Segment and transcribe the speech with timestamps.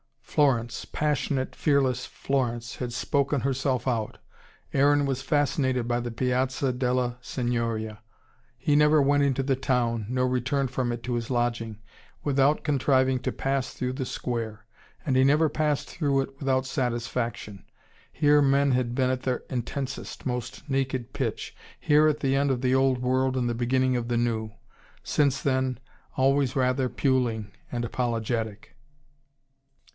[0.23, 4.17] Florence, passionate, fearless Florence had spoken herself out.
[4.73, 7.99] Aaron was fascinated by the Piazza della Signoria.
[8.57, 11.79] He never went into the town, nor returned from it to his lodging,
[12.23, 14.65] without contriving to pass through the square.
[15.05, 17.65] And he never passed through it without satisfaction.
[18.11, 22.61] Here men had been at their intensest, most naked pitch, here, at the end of
[22.61, 24.51] the old world and the beginning of the new.
[25.03, 25.77] Since then,
[26.15, 28.75] always rather puling and apologetic.